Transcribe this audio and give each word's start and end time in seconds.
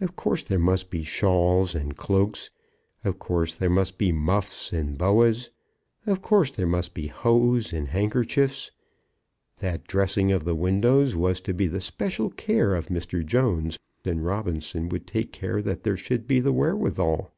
Of 0.00 0.16
course 0.16 0.42
there 0.42 0.58
must 0.58 0.88
be 0.88 1.04
shawls 1.04 1.74
and 1.74 1.94
cloaks; 1.94 2.48
of 3.04 3.18
course 3.18 3.54
there 3.54 3.68
must 3.68 3.98
be 3.98 4.12
muffs 4.12 4.72
and 4.72 4.96
boas; 4.96 5.50
of 6.06 6.22
course 6.22 6.50
there 6.50 6.66
must 6.66 6.94
be 6.94 7.08
hose 7.08 7.70
and 7.74 7.88
handkerchiefs. 7.88 8.70
That 9.58 9.86
dressing 9.86 10.32
of 10.32 10.44
the 10.44 10.54
windows 10.56 11.14
was 11.14 11.42
to 11.42 11.52
be 11.52 11.66
the 11.68 11.82
special 11.82 12.30
care 12.30 12.74
of 12.74 12.86
Mr. 12.88 13.22
Jones, 13.22 13.78
and 14.06 14.24
Robinson 14.24 14.88
would 14.88 15.06
take 15.06 15.32
care 15.34 15.60
that 15.60 15.82
there 15.82 15.98
should 15.98 16.26
be 16.26 16.40
the 16.40 16.50
wherewithal. 16.54 17.30